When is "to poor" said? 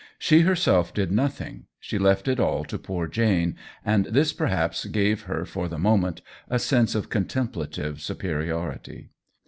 2.63-3.05